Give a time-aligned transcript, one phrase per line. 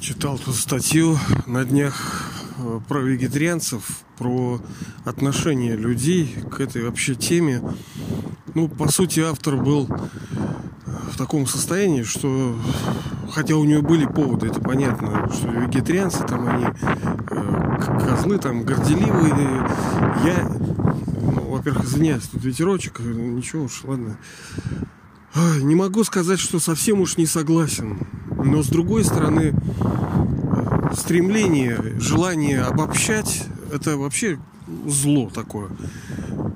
[0.00, 3.82] Читал тут статью на днях э, про вегетарианцев,
[4.16, 4.58] про
[5.04, 7.62] отношение людей к этой вообще теме.
[8.54, 9.86] Ну, по сути, автор был
[11.12, 12.56] в таком состоянии, что
[13.30, 19.68] хотя у нее были поводы, это понятно, что вегетарианцы там они э, козлы там горделивые.
[20.24, 20.48] Я,
[21.20, 24.16] ну, во-первых, извиняюсь, тут ветерочек, ничего уж, ладно.
[25.60, 27.98] Не могу сказать, что совсем уж не согласен.
[28.42, 29.54] Но с другой стороны,
[30.94, 34.38] стремление, желание обобщать, это вообще
[34.86, 35.70] зло такое.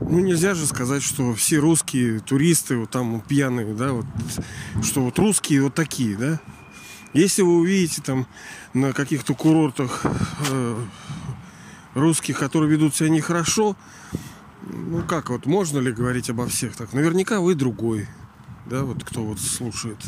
[0.00, 4.06] Ну, нельзя же сказать, что все русские туристы, вот там пьяные, да, вот,
[4.82, 6.40] что вот русские вот такие, да.
[7.12, 8.26] Если вы увидите там
[8.72, 10.04] на каких-то курортах
[10.50, 10.76] э,
[11.94, 13.76] русских, которые ведут себя нехорошо,
[14.62, 16.92] ну как вот, можно ли говорить обо всех так?
[16.92, 18.08] Наверняка вы другой
[18.66, 19.98] да, вот кто вот слушает.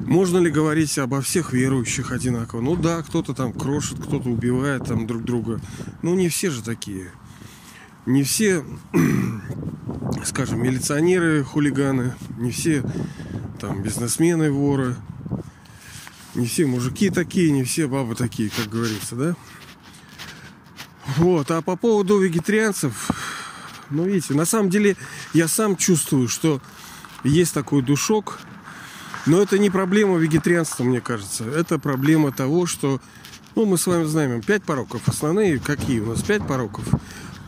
[0.00, 2.60] Можно ли говорить обо всех верующих одинаково?
[2.60, 5.60] Ну да, кто-то там крошит, кто-то убивает там друг друга.
[6.02, 7.12] Ну не все же такие.
[8.06, 8.64] Не все,
[10.24, 12.82] скажем, милиционеры, хулиганы, не все
[13.60, 14.96] там бизнесмены, воры,
[16.34, 19.36] не все мужики такие, не все бабы такие, как говорится, да?
[21.16, 23.10] Вот, а по поводу вегетарианцев,
[23.90, 24.96] ну видите, на самом деле
[25.34, 26.60] я сам чувствую, что
[27.24, 28.38] есть такой душок.
[29.26, 31.44] Но это не проблема вегетарианства, мне кажется.
[31.44, 33.00] Это проблема того, что
[33.56, 35.08] ну, мы с вами знаем, пять пороков.
[35.08, 36.22] Основные какие у нас?
[36.22, 36.84] Пять пороков.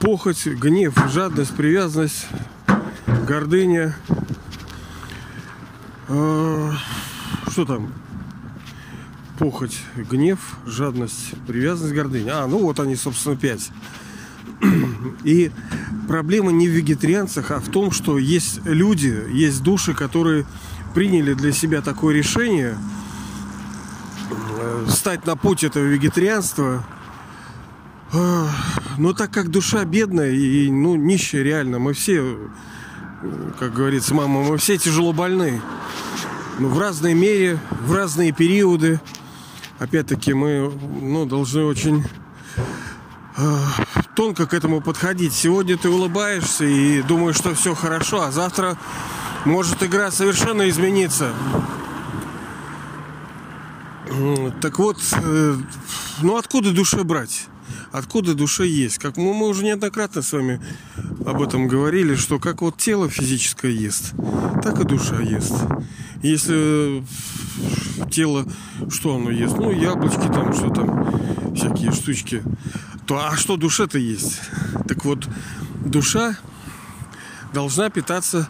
[0.01, 2.27] Похоть, гнев, жадность, привязанность,
[3.27, 3.95] гордыня.
[6.09, 6.73] А,
[7.49, 7.93] что там?
[9.39, 12.43] Похоть, гнев, жадность, привязанность, гордыня.
[12.43, 13.71] А, ну вот они, собственно, пять.
[15.25, 15.51] И
[16.09, 20.47] проблема не в вегетарианцах, а в том, что есть люди, есть души, которые
[20.95, 22.77] приняли для себя такое решение
[24.31, 26.85] э, встать на путь этого вегетарианства.
[28.99, 32.37] Но так как душа бедная и ну, нищая реально, мы все,
[33.59, 35.63] как говорится мама, мы все тяжело больны.
[36.59, 39.01] Но в разной мере, в разные периоды.
[39.79, 42.05] Опять-таки мы ну, должны очень
[44.15, 45.33] тонко к этому подходить.
[45.33, 48.77] Сегодня ты улыбаешься и думаешь, что все хорошо, а завтра
[49.45, 51.33] может игра совершенно измениться.
[54.61, 55.57] Так вот, э,
[56.21, 57.47] ну откуда душе брать?
[57.93, 58.99] Откуда душе есть?
[58.99, 60.61] Как мы, мы уже неоднократно с вами
[61.27, 64.13] об этом говорили, что как вот тело физическое ест,
[64.63, 65.55] так и душа ест.
[66.23, 67.05] Если
[68.11, 68.47] тело,
[68.91, 69.57] что оно ест?
[69.57, 72.43] Ну, яблочки там, что там, всякие штучки
[73.07, 74.41] то а что душе-то есть?
[74.89, 75.29] Так вот,
[75.85, 76.37] душа
[77.53, 78.49] должна питаться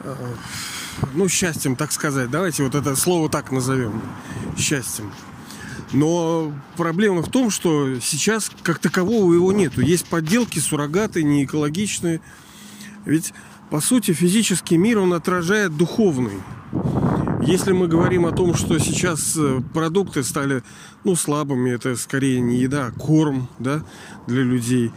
[0.00, 0.14] э,
[1.14, 2.30] ну, счастьем, так сказать.
[2.30, 4.02] Давайте вот это слово так назовем.
[4.56, 5.12] Счастьем.
[5.92, 9.80] Но проблема в том, что сейчас как такового его нету.
[9.80, 12.20] Есть подделки, суррогаты, не экологичные.
[13.04, 13.32] Ведь,
[13.70, 16.42] по сути, физический мир, он отражает духовный.
[17.42, 20.62] Если мы говорим о том, что сейчас э, продукты стали
[21.04, 23.84] ну, слабыми, это скорее не еда, а корм да,
[24.26, 24.90] для людей.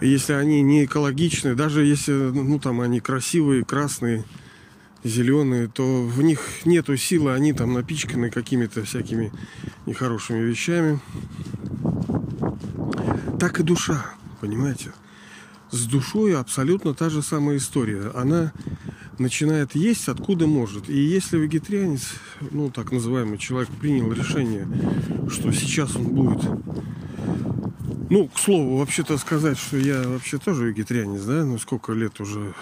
[0.00, 4.24] Если они не экологичны, даже если ну, там, они красивые, красные,
[5.04, 9.32] зеленые, то в них нету силы, они там напичканы какими-то всякими
[9.86, 11.00] нехорошими вещами.
[13.38, 14.06] Так и душа,
[14.40, 14.92] понимаете?
[15.70, 18.10] С душой абсолютно та же самая история.
[18.14, 18.52] Она
[19.20, 20.88] начинает есть откуда может.
[20.88, 22.14] И если вегетарианец,
[22.50, 24.68] ну так называемый человек, принял решение,
[25.28, 26.42] что сейчас он будет
[28.10, 32.54] ну, к слову, вообще-то сказать, что я вообще тоже вегетарианец, да, ну сколько лет уже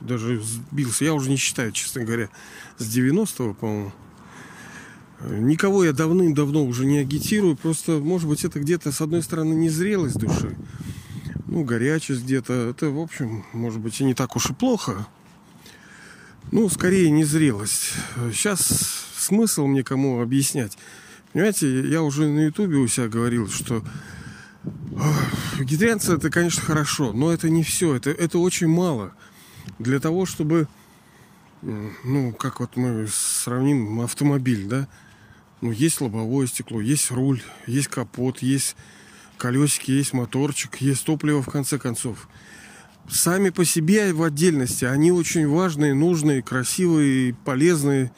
[0.00, 2.28] даже сбился, я уже не считаю, честно говоря,
[2.78, 3.92] с 90-го, по-моему.
[5.30, 10.16] Никого я давным-давно уже не агитирую, просто, может быть, это где-то, с одной стороны, незрелость
[10.16, 10.56] души,
[11.58, 12.52] ну, горячесть где-то.
[12.70, 15.08] Это, в общем, может быть, и не так уж и плохо.
[16.52, 17.94] Ну, скорее, незрелость.
[18.32, 20.78] Сейчас смысл мне кому объяснять.
[21.32, 23.82] Понимаете, я уже на ютубе у себя говорил, что
[25.58, 27.96] вегетарианцы это, конечно, хорошо, но это не все.
[27.96, 29.12] Это, это очень мало
[29.80, 30.68] для того, чтобы,
[31.60, 34.86] ну, как вот мы сравним автомобиль, да,
[35.60, 38.76] ну, есть лобовое стекло, есть руль, есть капот, есть
[39.38, 42.28] колесики, есть моторчик, есть топливо в конце концов.
[43.10, 48.12] Сами по себе в отдельности они очень важные, нужные, красивые, полезные,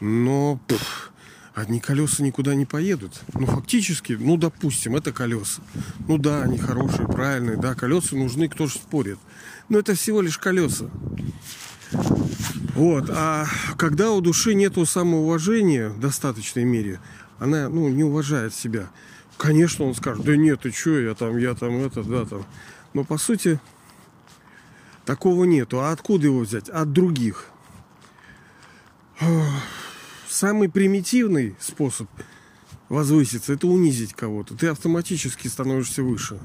[0.00, 1.12] но пфф,
[1.54, 3.20] одни колеса никуда не поедут.
[3.34, 5.60] Ну, фактически, ну, допустим, это колеса.
[6.08, 9.18] Ну да, они хорошие, правильные, да, колеса нужны, кто же спорит.
[9.68, 10.90] Но это всего лишь колеса.
[12.74, 13.10] Вот.
[13.10, 13.46] А
[13.76, 17.00] когда у души нету самоуважения в достаточной мере,
[17.38, 18.90] она ну, не уважает себя.
[19.40, 22.44] Конечно, он скажет, да нет, ты что, я там, я там, это, да, там.
[22.92, 23.58] Но по сути
[25.06, 25.80] такого нету.
[25.80, 26.68] А откуда его взять?
[26.68, 27.46] От других.
[30.28, 32.06] Самый примитивный способ
[32.90, 34.54] возвыситься, это унизить кого-то.
[34.54, 36.38] Ты автоматически становишься выше.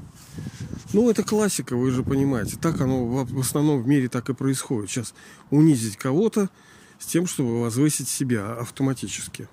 [0.94, 2.56] Ну, это классика, вы же понимаете.
[2.56, 4.88] Так оно в основном в мире так и происходит.
[4.88, 5.12] Сейчас
[5.50, 6.48] унизить кого-то
[6.98, 9.50] с тем, чтобы возвысить себя автоматически.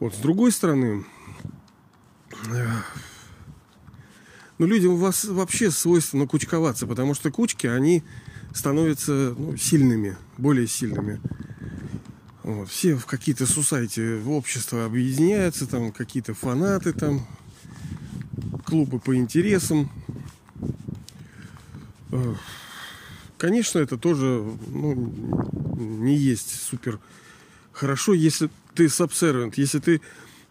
[0.00, 1.04] Вот, с другой стороны,
[4.58, 8.02] ну, людям у вас вообще свойственно кучковаться, потому что кучки, они
[8.54, 11.20] становятся ну, сильными, более сильными.
[12.42, 17.26] Вот, все в какие-то сусайти в общество объединяются, там какие-то фанаты, там
[18.64, 19.90] клубы по интересам.
[22.10, 22.34] Э,
[23.36, 24.94] конечно, это тоже ну,
[25.76, 27.00] не есть супер
[27.72, 30.00] хорошо, если ты сабсервент, если ты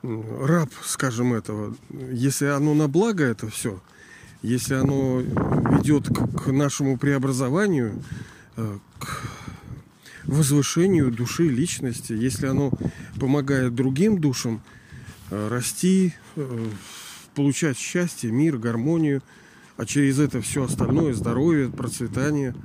[0.03, 1.75] раб, скажем, этого,
[2.11, 3.81] если оно на благо это все,
[4.41, 8.01] если оно ведет к, нашему преобразованию,
[8.55, 9.21] э, к
[10.25, 12.71] возвышению души, личности, если оно
[13.19, 14.61] помогает другим душам
[15.31, 16.69] э, расти, э,
[17.33, 19.21] получать счастье, мир, гармонию,
[19.77, 22.55] а через это все остальное, здоровье, процветание,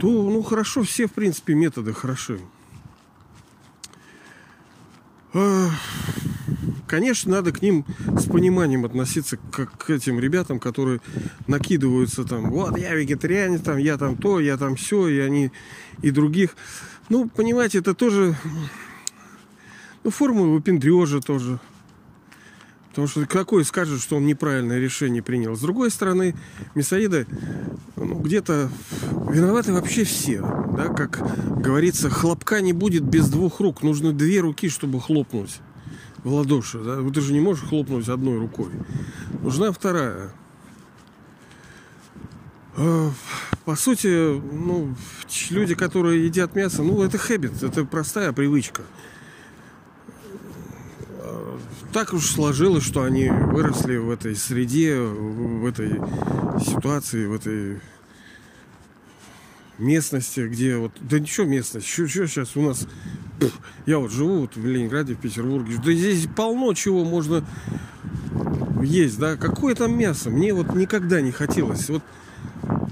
[0.00, 2.40] то, ну, хорошо, все, в принципе, методы хороши.
[6.92, 7.86] Конечно, надо к ним
[8.18, 11.00] с пониманием относиться, как к этим ребятам, которые
[11.46, 15.52] накидываются там, вот я вегетарианец, там, я там то, я там все, и они,
[16.02, 16.54] и других.
[17.08, 18.36] Ну, понимаете, это тоже,
[20.04, 21.60] ну, формула выпендрежа тоже.
[22.90, 25.56] Потому что какой скажет, что он неправильное решение принял.
[25.56, 26.34] С другой стороны,
[26.74, 27.26] мясоеды
[27.96, 28.68] ну, где-то
[29.30, 30.42] виноваты вообще все.
[30.76, 30.88] Да?
[30.88, 31.22] Как
[31.58, 33.82] говорится, хлопка не будет без двух рук.
[33.82, 35.62] Нужно две руки, чтобы хлопнуть
[36.24, 36.78] в ладоши.
[36.78, 36.98] Да?
[37.10, 38.70] Ты же не можешь хлопнуть одной рукой.
[39.42, 40.32] Нужна вторая.
[42.76, 43.10] А,
[43.64, 44.94] по сути, ну,
[45.50, 48.82] люди, которые едят мясо, ну, это хэбит, это простая привычка
[51.92, 56.00] так уж сложилось, что они выросли в этой среде, в этой
[56.60, 57.80] ситуации, в этой
[59.82, 60.92] местности, где вот...
[61.00, 62.86] Да ничего местность, что, что сейчас у нас...
[63.86, 65.74] Я вот живу вот в Ленинграде, в Петербурге.
[65.84, 67.44] Да здесь полно чего можно
[68.82, 69.36] есть, да?
[69.36, 70.30] Какое там мясо?
[70.30, 71.88] Мне вот никогда не хотелось.
[71.88, 72.02] Вот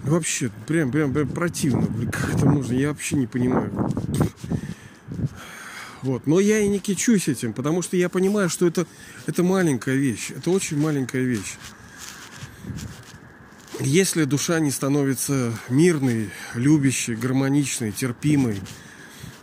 [0.04, 1.86] вообще прям, прям, прям противно.
[2.10, 2.72] Как это можно?
[2.72, 3.70] Я вообще не понимаю.
[6.02, 6.26] Вот.
[6.26, 8.86] Но я и не кичусь этим, потому что я понимаю, что это,
[9.26, 10.30] это маленькая вещь.
[10.34, 11.58] Это очень маленькая вещь.
[13.82, 18.60] Если душа не становится мирной, любящей, гармоничной, терпимой,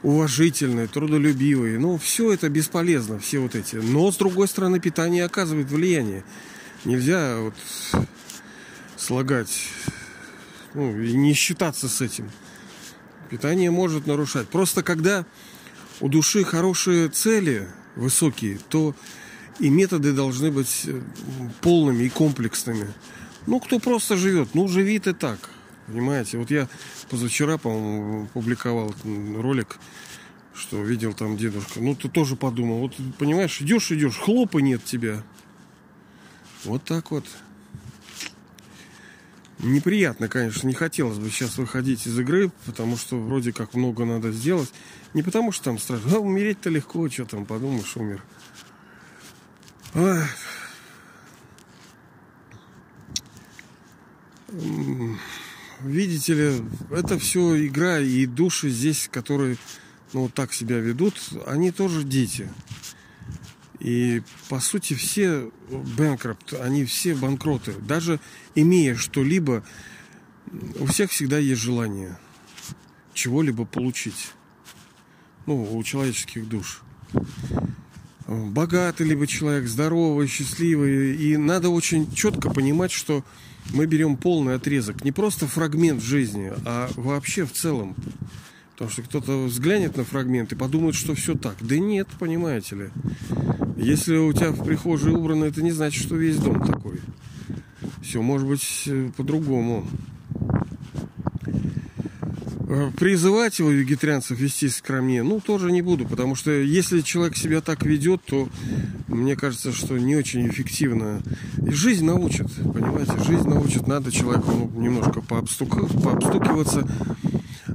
[0.03, 3.77] уважительной, трудолюбивой, ну, все это бесполезно, все вот эти.
[3.77, 6.23] Но, с другой стороны, питание оказывает влияние.
[6.85, 7.55] Нельзя вот
[8.95, 9.69] слагать,
[10.75, 12.29] ну, и не считаться с этим.
[13.31, 14.49] Питание может нарушать.
[14.49, 15.25] Просто когда
[15.99, 18.93] у души хорошие цели, высокие, то
[19.59, 21.01] и методы должны быть э,
[21.61, 22.93] полными и комплексными.
[23.47, 25.49] Ну, кто просто живет, ну, живи ты так.
[25.87, 26.67] Понимаете, вот я
[27.09, 28.93] позавчера, по-моему, публиковал
[29.37, 29.79] ролик,
[30.53, 31.79] что видел там дедушка.
[31.79, 35.23] Ну, ты тоже подумал, вот, понимаешь, идешь, идешь, хлопа нет тебя.
[36.65, 37.25] Вот так вот.
[39.59, 44.33] Неприятно, конечно, не хотелось бы сейчас выходить из игры, потому что вроде как много надо
[44.33, 44.71] сделать.
[45.13, 48.21] Не потому что там страшно, а умереть-то легко, что там, подумаешь, умер.
[49.93, 50.27] Ах.
[55.81, 56.61] Видите ли,
[56.91, 59.57] это все игра, и души здесь, которые
[60.13, 62.49] ну, вот так себя ведут, они тоже дети.
[63.79, 67.73] И по сути все бэнкропт, они все банкроты.
[67.73, 68.19] Даже
[68.55, 69.63] имея что-либо,
[70.79, 72.17] у всех всегда есть желание
[73.13, 74.33] чего-либо получить.
[75.45, 76.81] Ну, у человеческих душ.
[78.27, 81.15] Богатый либо человек, здоровый, счастливый.
[81.15, 83.23] И надо очень четко понимать, что
[83.73, 85.03] мы берем полный отрезок.
[85.03, 87.95] Не просто фрагмент жизни, а вообще в целом.
[88.73, 91.55] Потому что кто-то взглянет на фрагмент и подумает, что все так.
[91.61, 92.89] Да нет, понимаете ли.
[93.75, 96.99] Если у тебя в прихожей убрано, это не значит, что весь дом такой.
[98.03, 99.87] Все может быть э, по-другому.
[102.69, 107.37] Э, призывать его, вегетарианцев, вести ко мне, ну, тоже не буду, потому что если человек
[107.37, 108.49] себя так ведет, то
[109.17, 111.21] мне кажется, что не очень эффективно.
[111.65, 115.91] И жизнь научит, понимаете, жизнь научит, надо человеку ну, немножко пообстук...
[116.01, 116.87] пообстукиваться,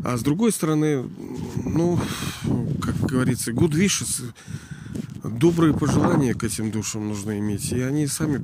[0.04, 1.04] А с другой стороны,
[1.64, 2.00] ну,
[2.80, 4.32] как говорится, good wishes,
[5.24, 7.72] добрые пожелания к этим душам нужно иметь.
[7.72, 8.42] И они сами,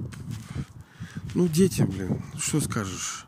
[1.35, 3.25] ну, дети, блин, что скажешь?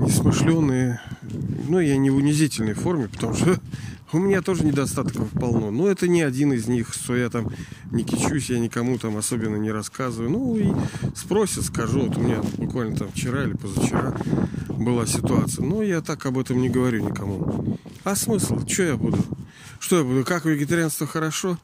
[0.00, 1.00] Несмышленые,
[1.68, 3.58] ну, я не в унизительной форме, потому что
[4.12, 5.70] у меня тоже недостатков полно.
[5.70, 7.52] Но это не один из них, что я там
[7.90, 10.30] не кичусь, я никому там особенно не рассказываю.
[10.30, 10.72] Ну и
[11.16, 12.00] спросят, скажу.
[12.00, 14.16] Вот у меня буквально там вчера или позавчера
[14.68, 15.64] была ситуация.
[15.64, 17.78] Но я так об этом не говорю никому.
[18.04, 18.66] А смысл?
[18.66, 19.18] Что я буду?
[19.78, 20.24] Что я буду?
[20.24, 21.58] Как вегетарианство хорошо?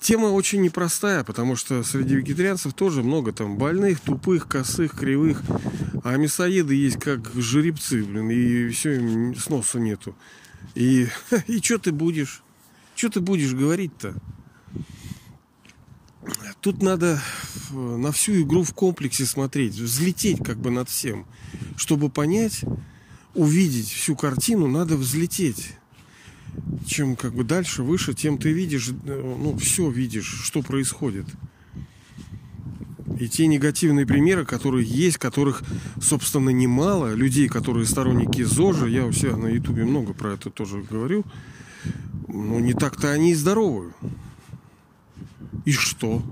[0.00, 5.42] Тема очень непростая, потому что среди вегетарианцев тоже много там больных, тупых, косых, кривых.
[6.04, 10.14] А мясоеды есть как жеребцы, блин, и все, им сноса нету.
[10.74, 11.08] И,
[11.46, 12.42] и что ты будешь?
[12.94, 14.14] Что ты будешь говорить-то?
[16.60, 17.20] Тут надо
[17.70, 21.26] э, на всю игру в комплексе смотреть, взлететь как бы над всем.
[21.76, 22.64] Чтобы понять,
[23.34, 25.74] увидеть всю картину, надо взлететь
[26.86, 31.26] чем как бы дальше, выше, тем ты видишь, э, ну, все видишь, что происходит.
[33.18, 35.62] И те негативные примеры, которые есть, которых,
[36.00, 40.82] собственно, немало, людей, которые сторонники ЗОЖа, я у себя на Ютубе много про это тоже
[40.82, 41.24] говорю,
[42.28, 43.92] ну, не так-то они и здоровы.
[45.64, 46.22] И что?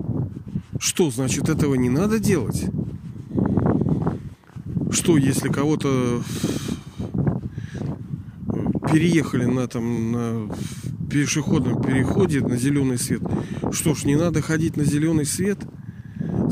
[0.79, 2.65] Что, значит, этого не надо делать?
[4.91, 6.21] Что, если кого-то
[8.91, 10.55] переехали на там на
[11.09, 13.21] пешеходном переходе на зеленый свет.
[13.71, 15.59] Что ж, не надо ходить на зеленый свет.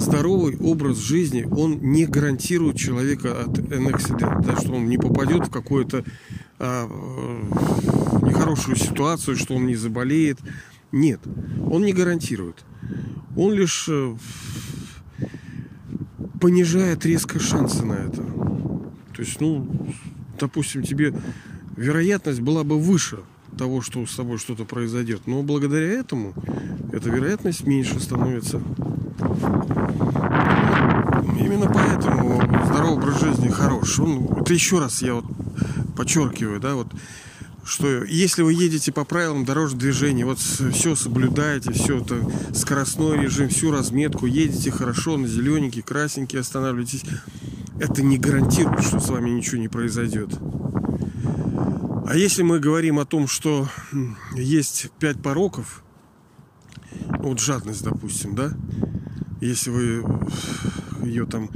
[0.02, 5.52] Здоровый образ жизни, он не гарантирует человека от an да, что он не попадет в
[5.52, 6.04] какую-то
[6.58, 10.40] а, э, нехорошую ситуацию, что он не заболеет.
[10.92, 11.20] Нет,
[11.70, 12.66] он не гарантирует.
[13.38, 14.16] Он лишь э,
[16.40, 18.24] понижает резко шансы на это.
[19.14, 19.68] То есть, ну,
[20.40, 21.14] допустим, тебе
[21.78, 23.20] вероятность была бы выше
[23.56, 25.28] того, что с тобой что-то произойдет.
[25.28, 26.34] Но благодаря этому
[26.92, 28.62] эта вероятность меньше становится.
[31.40, 34.00] Именно поэтому здоровый образ жизни хорош.
[34.00, 35.26] Он, это еще раз я вот
[35.96, 36.88] подчеркиваю, да, вот
[37.64, 42.20] что если вы едете по правилам дорожного движения, вот все соблюдаете, все это
[42.56, 47.04] скоростной режим, всю разметку, едете хорошо на зелененький, красненький, останавливаетесь,
[47.80, 50.30] это не гарантирует, что с вами ничего не произойдет.
[52.08, 53.70] А если мы говорим о том, что
[54.36, 55.84] есть пять пороков,
[57.10, 58.52] ну, вот жадность, допустим, да,
[59.42, 60.04] если вы
[61.04, 61.50] ее там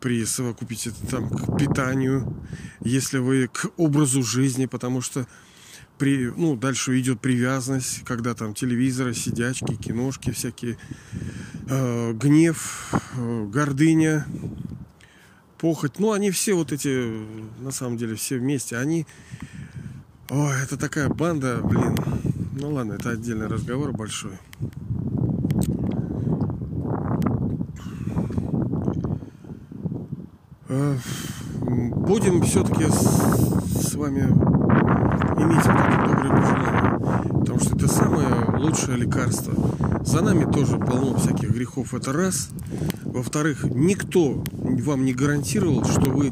[0.00, 2.36] присовокупите там к питанию,
[2.80, 5.26] если вы к образу жизни, потому что
[5.98, 10.76] при, ну, дальше идет привязанность, когда там телевизоры, сидячки, киношки всякие,
[11.68, 14.26] э, гнев, э, гордыня,
[15.58, 17.24] похоть, ну, они все вот эти,
[17.60, 19.06] на самом деле, все вместе, они
[20.34, 21.94] Ой, это такая банда, блин.
[22.52, 24.38] Ну ладно, это отдельный разговор большой.
[31.60, 34.20] Будем все-таки с, вами
[35.40, 37.40] иметь вот это доброе пожелание.
[37.40, 39.54] Потому что это самое лучшее лекарство.
[40.04, 41.94] За нами тоже полно всяких грехов.
[41.94, 42.48] Это раз.
[43.04, 46.30] Во-вторых, никто вам не гарантировал, что вы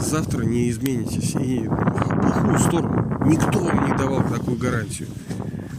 [0.00, 3.24] завтра не изменитесь и в плохую сторону.
[3.26, 5.08] Никто вам не давал такую гарантию.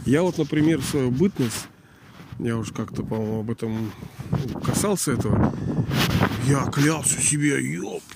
[0.04, 1.68] Я вот, например, свою бытность,
[2.38, 3.92] я уж как-то, по-моему, об этом
[4.64, 5.54] касался этого.
[6.46, 7.62] Я клялся себе,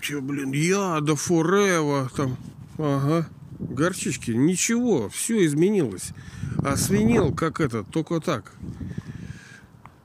[0.05, 2.37] ёпте, блин, я до форева, там,
[2.79, 3.27] ага,
[3.59, 6.13] горчички, ничего, все изменилось.
[6.59, 8.53] А свинел, как это, только так.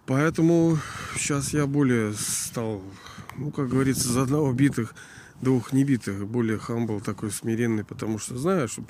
[0.06, 0.77] Поэтому
[1.18, 2.82] сейчас я более стал,
[3.38, 4.96] ну, как говорится, за одного битых
[5.41, 8.84] двух небитых, более хамбл такой смиренный, потому что знаю, что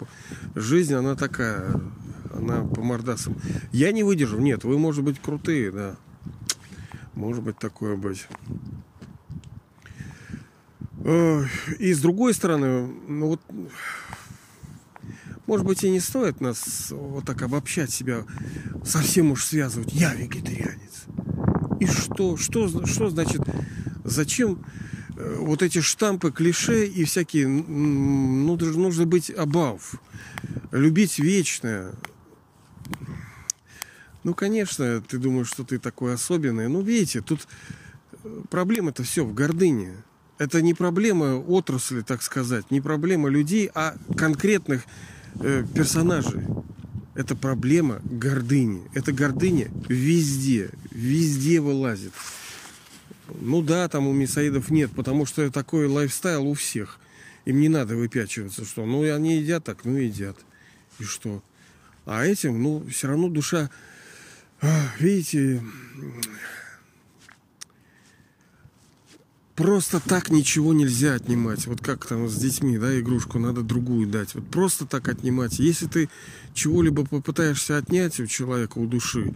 [0.56, 1.70] жизнь, она такая,
[2.34, 3.36] она по мордасам.
[3.72, 5.96] Я не выдержу, нет, вы, может быть, крутые, да.
[7.14, 8.28] Может быть, такое быть.
[11.04, 13.42] И с другой стороны, ну вот,
[15.48, 18.26] может быть, и не стоит нас вот так обобщать себя,
[18.84, 19.94] совсем уж связывать.
[19.94, 21.06] Я вегетарианец.
[21.80, 22.36] И что?
[22.38, 23.42] Что, что значит?
[24.04, 24.60] Зачем
[25.20, 29.96] Э, вот эти штампы, клише и всякие, ну, нужно быть абав.
[30.72, 31.94] Любить вечное.
[34.24, 36.70] Ну, конечно, ты думаешь, что ты такой особенный.
[36.70, 37.48] Но видите, тут
[38.24, 39.98] э, проблема-то все в гордыне.
[40.40, 44.84] Это не проблема отрасли, так сказать, не проблема людей, а конкретных
[45.42, 46.42] э, персонажей.
[47.14, 48.82] Это проблема гордыни.
[48.94, 52.14] Это гордыня везде, везде вылазит
[53.42, 57.00] Ну да, там у мясоедов нет, потому что такой лайфстайл у всех.
[57.44, 60.38] Им не надо выпячиваться, что ну они едят так, ну едят.
[61.00, 61.44] И что?
[62.06, 63.70] А этим, ну, все равно душа,
[65.00, 65.62] видите,
[69.60, 71.68] просто так ничего нельзя отнимать.
[71.68, 74.34] Вот как там с детьми, да, игрушку надо другую дать.
[74.34, 75.60] Вот просто так отнимать.
[75.60, 76.10] Если ты
[76.54, 79.34] чего-либо попытаешься отнять у человека, у души,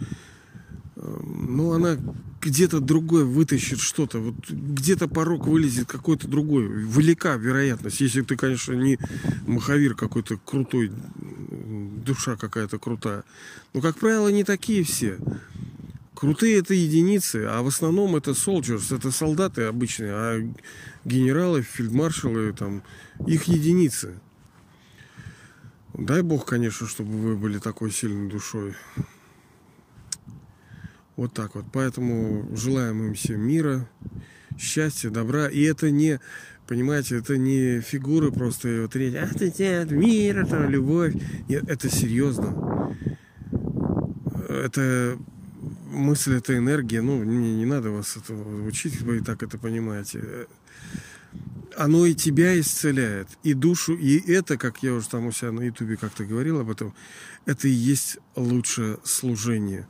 [0.95, 1.97] ну, она
[2.41, 4.19] где-то другой вытащит что-то.
[4.19, 6.67] Вот где-то порог вылезет какой-то другой.
[6.67, 7.99] Велика вероятность.
[7.99, 8.97] Если ты, конечно, не
[9.45, 10.89] маховир какой-то крутой,
[12.05, 13.25] душа какая-то крутая.
[13.73, 15.17] Но, как правило, не такие все.
[16.15, 20.53] Крутые это единицы, а в основном это soldiers, это солдаты обычные, а
[21.05, 22.83] генералы, фельдмаршалы, там,
[23.25, 24.19] их единицы.
[25.93, 28.73] Дай бог, конечно, чтобы вы были такой сильной душой.
[31.15, 31.65] Вот так вот.
[31.71, 33.87] Поэтому желаем им всем мира,
[34.57, 35.47] счастья, добра.
[35.47, 36.19] И это не,
[36.67, 41.13] понимаете, это не фигуры просто вот треть, ах ты нет, мир, это любовь.
[41.47, 42.97] Нет, это серьезно.
[44.49, 45.17] Это
[45.93, 47.01] мысль, это энергия.
[47.01, 50.47] Ну, не, не надо вас этого учить, вы и так это понимаете.
[51.75, 55.61] Оно и тебя исцеляет, и душу, и это, как я уже там у себя на
[55.61, 56.93] ютубе как-то говорил об этом,
[57.45, 59.87] это и есть лучшее служение.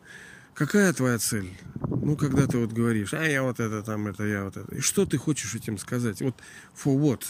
[0.53, 1.49] Какая твоя цель?
[1.81, 4.75] Ну, когда ты вот говоришь, а я вот это там, это я вот это.
[4.75, 6.21] И что ты хочешь этим сказать?
[6.21, 6.35] Вот
[6.73, 7.23] for what?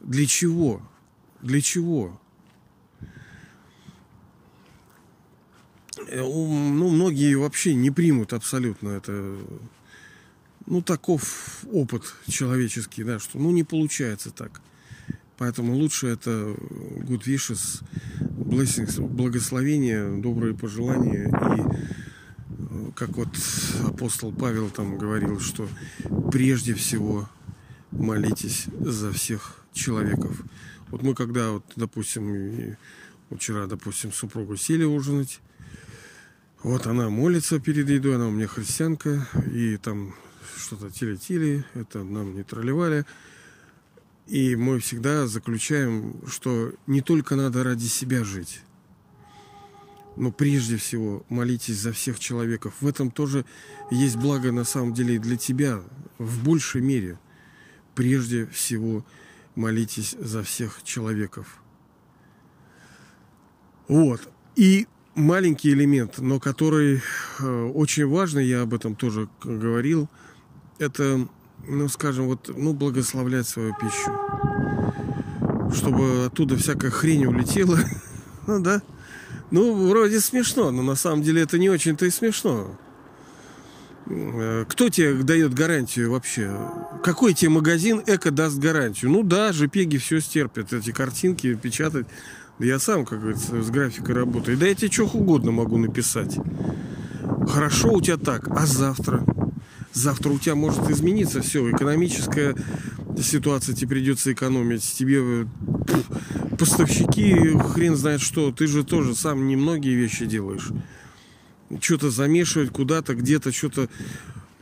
[0.00, 0.82] Для чего?
[1.40, 2.20] Для чего?
[6.08, 9.36] Ну, многие вообще не примут абсолютно это.
[10.66, 14.60] Ну, таков опыт человеческий, да, что ну не получается так.
[15.38, 17.82] Поэтому лучше это good wishes,
[18.20, 21.90] blessings, благословения, добрые пожелания и
[22.94, 23.28] как вот
[23.86, 25.68] апостол Павел там говорил, что
[26.30, 27.28] прежде всего
[27.90, 30.42] молитесь за всех человеков.
[30.88, 32.76] Вот мы когда, вот, допустим,
[33.34, 35.40] вчера, допустим, супругу сели ужинать,
[36.62, 40.14] вот она молится перед едой, она у меня христианка, и там
[40.56, 43.06] что-то тили-тили, это нам не тролливали.
[44.26, 48.60] И мы всегда заключаем, что не только надо ради себя жить,
[50.16, 52.74] но прежде всего молитесь за всех человеков.
[52.80, 53.46] В этом тоже
[53.90, 55.82] есть благо на самом деле и для тебя
[56.18, 57.18] в большей мере.
[57.94, 59.04] Прежде всего
[59.54, 61.62] молитесь за всех человеков.
[63.88, 64.20] Вот.
[64.56, 64.86] И
[65.20, 67.02] маленький элемент, но который
[67.38, 70.08] э, очень важный, я об этом тоже говорил,
[70.78, 71.28] это,
[71.66, 74.10] ну, скажем, вот, ну, благословлять свою пищу.
[75.74, 77.78] Чтобы оттуда всякая хрень улетела,
[78.46, 78.82] ну да,
[79.50, 82.78] ну, вроде смешно, но на самом деле это не очень-то и смешно.
[84.06, 86.50] Э, кто тебе дает гарантию вообще?
[87.02, 89.10] Какой тебе магазин эко даст гарантию?
[89.10, 92.06] Ну да, JPEG все стерпят, эти картинки печатать.
[92.60, 94.58] Я сам, как говорится, с графикой работаю.
[94.58, 96.36] Да я тебе что угодно могу написать.
[97.48, 99.24] Хорошо у тебя так, а завтра?
[99.94, 101.70] Завтра у тебя может измениться все.
[101.70, 102.54] Экономическая
[103.18, 104.82] ситуация, тебе придется экономить.
[104.82, 105.48] Тебе
[106.58, 107.34] поставщики,
[107.72, 110.68] хрен знает что, ты же тоже сам немногие вещи делаешь.
[111.80, 113.88] Что-то замешивать куда-то, где-то что-то...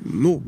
[0.01, 0.43] Ну,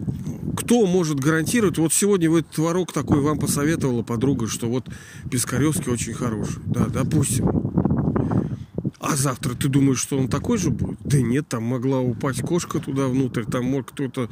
[0.57, 1.79] кто может гарантировать?
[1.79, 4.89] Вот сегодня вот творог такой вам посоветовала подруга, что вот
[5.31, 6.63] Пискаревский очень хороший.
[6.67, 7.49] Да, допустим.
[9.01, 10.99] А завтра ты думаешь, что он такой же будет?
[11.05, 14.29] Да нет, там могла упасть кошка туда внутрь, там мог кто-то,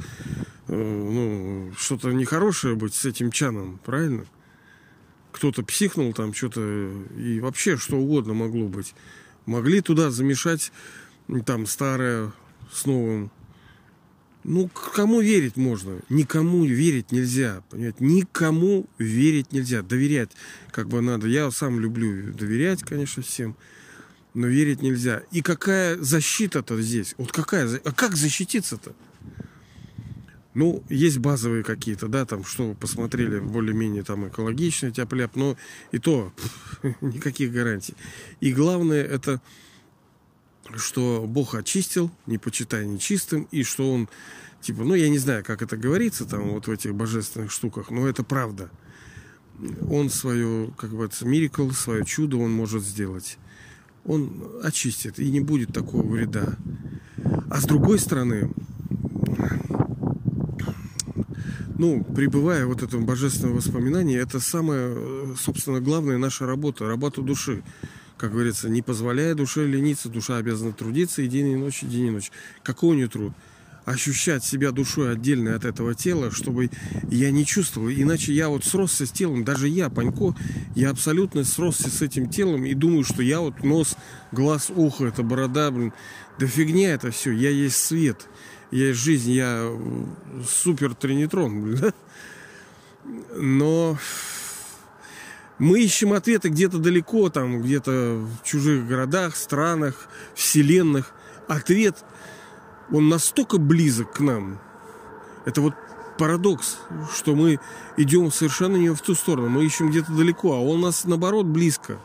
[0.67, 4.25] э, ну, что-то нехорошее быть с этим чаном, правильно?
[5.31, 6.61] кто-то психнул там что-то,
[7.17, 8.93] и вообще что угодно могло быть.
[9.45, 10.71] Могли туда замешать
[11.45, 12.33] там старое
[12.71, 13.31] с новым.
[14.43, 15.99] Ну, кому верить можно?
[16.09, 17.97] Никому верить нельзя, понимаете?
[17.99, 19.81] Никому верить нельзя.
[19.81, 20.31] Доверять
[20.71, 21.27] как бы надо.
[21.27, 23.55] Я сам люблю доверять, конечно, всем.
[24.33, 25.23] Но верить нельзя.
[25.31, 27.15] И какая защита-то здесь?
[27.17, 27.81] Вот какая?
[27.83, 28.93] А как защититься-то?
[30.53, 35.55] Ну, есть базовые какие-то, да, там, что посмотрели, более-менее там экологичный тяп но
[35.91, 36.33] и то
[37.01, 37.93] никаких гарантий.
[38.39, 39.41] И главное это,
[40.75, 44.09] что Бог очистил, не почитай нечистым, и что Он,
[44.61, 48.07] типа, ну, я не знаю, как это говорится там вот в этих божественных штуках, но
[48.07, 48.69] это правда.
[49.89, 53.37] Он свое, как бы, мирикл, свое чудо он может сделать.
[54.05, 56.55] Он очистит, и не будет такого вреда.
[57.49, 58.49] А с другой стороны,
[61.77, 67.63] ну, пребывая вот этом божественном воспоминании, это самая, э, собственно, главная наша работа, работа души.
[68.19, 72.07] Как говорится, не позволяя душе лениться, душа обязана трудиться и день и ночь, и день
[72.07, 72.31] и ночь.
[72.63, 73.33] Какой у нее труд?
[73.85, 76.69] ощущать себя душой отдельной от этого тела, чтобы
[77.09, 77.89] я не чувствовал.
[77.89, 80.35] Иначе я вот сросся с телом, даже я, Панько,
[80.75, 83.95] я абсолютно сросся с этим телом и думаю, что я вот нос,
[84.31, 85.91] глаз, ухо, это борода, блин.
[86.37, 88.27] Да фигня это все, я есть свет,
[88.69, 89.67] я есть жизнь, я
[90.47, 91.91] супер тринитрон, блин.
[93.35, 93.97] Но
[95.59, 101.11] мы ищем ответы где-то далеко, там, где-то в чужих городах, странах, вселенных.
[101.47, 101.97] Ответ,
[102.91, 104.59] он настолько близок к нам.
[105.45, 105.73] Это вот
[106.17, 106.77] парадокс,
[107.13, 107.59] что мы
[107.97, 109.49] идем совершенно не в ту сторону.
[109.49, 111.99] Мы ищем где-то далеко, а он у нас, наоборот, близко.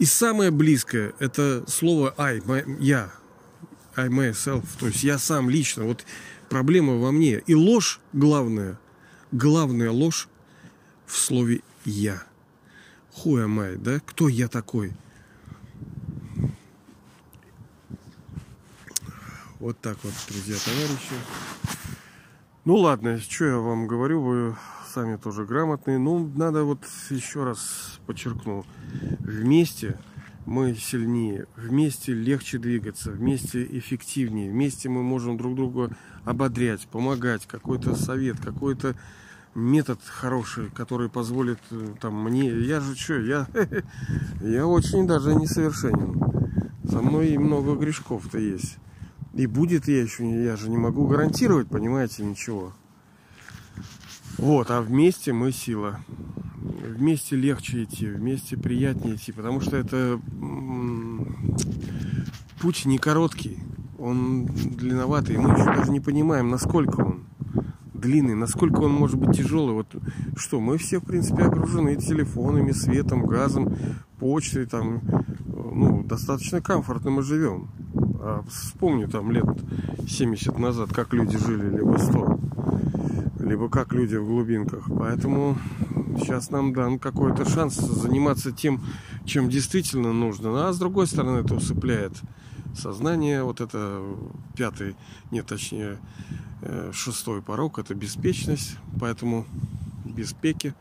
[0.00, 2.42] И самое близкое– это слово «I»,
[2.80, 3.12] «я»,
[3.94, 5.84] «I myself», то есть я сам лично.
[5.84, 6.04] Вот
[6.48, 7.42] проблема во мне.
[7.46, 8.78] И ложь главная,
[9.30, 10.28] главная ложь
[11.06, 12.22] в слове «я».
[13.12, 14.00] Хуя май, да?
[14.00, 14.92] Кто я такой?
[19.60, 21.14] Вот так вот, друзья, товарищи.
[22.64, 24.56] Ну ладно, что я вам говорю, вы
[24.92, 25.98] сами тоже грамотные.
[25.98, 28.66] Ну, надо вот еще раз подчеркну.
[29.20, 29.98] Вместе
[30.44, 37.94] мы сильнее, вместе легче двигаться, вместе эффективнее, вместе мы можем друг друга ободрять, помогать, какой-то
[37.94, 38.96] совет, какой-то
[39.54, 42.48] метод хороший, который позволит э, там мне.
[42.48, 43.46] Я же что, я,
[44.40, 46.20] я очень даже несовершенен.
[46.82, 48.78] За мной и много грешков-то есть.
[49.32, 52.72] И будет я еще, я же не могу гарантировать, понимаете, ничего.
[54.38, 56.00] Вот, а вместе мы сила.
[56.56, 60.20] Вместе легче идти, вместе приятнее идти, потому что это
[62.60, 63.58] путь не короткий,
[63.98, 67.23] он длинноватый, мы еще даже не понимаем, насколько он
[68.04, 69.72] длинный, насколько он может быть тяжелый.
[69.72, 69.94] Вот
[70.36, 73.76] что, мы все, в принципе, окружены телефонами, светом, газом,
[74.18, 75.00] почтой, там,
[75.46, 77.70] ну, достаточно комфортно мы живем.
[78.20, 79.46] А вспомню там лет
[80.06, 82.40] 70 назад, как люди жили, либо 100,
[83.40, 84.84] либо как люди в глубинках.
[84.98, 85.56] Поэтому
[86.18, 88.82] сейчас нам дан какой-то шанс заниматься тем,
[89.24, 90.50] чем действительно нужно.
[90.50, 92.12] Ну, а с другой стороны, это усыпляет
[92.76, 93.42] сознание.
[93.44, 94.02] Вот это
[94.56, 94.94] пятый,
[95.30, 96.43] нет, точнее, Э,
[96.92, 99.46] шестой порог– это беспечность, поэтому
[100.04, 100.74] беспеки.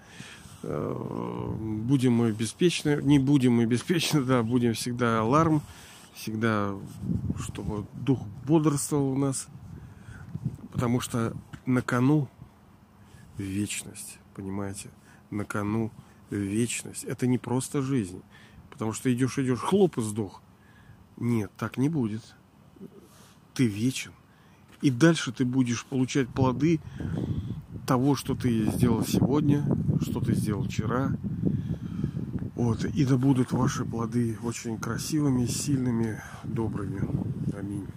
[0.64, 5.62] Э, будем мы беспечны, не будем мы беспечны, да, будем всегда аларм,
[6.14, 6.74] всегда,
[7.38, 9.48] чтобы дух бодрствовал у нас,
[10.72, 12.30] потому что на кону
[13.38, 14.90] вечность, понимаете,
[15.32, 15.92] на кону
[16.30, 17.04] вечность.
[17.04, 18.22] Это не просто жизнь,
[18.70, 20.42] потому что идешь, идешь, хлоп и сдох.
[21.18, 22.22] Нет, так не будет.
[23.54, 24.12] Ты вечен.
[24.84, 26.82] И дальше ты будешь получать плоды
[27.88, 29.66] того, что ты сделал сегодня,
[30.02, 31.12] что ты сделал вчера.
[32.56, 32.84] Вот.
[32.84, 37.02] И да будут ваши плоды очень красивыми, сильными, добрыми.
[37.58, 37.88] Аминь.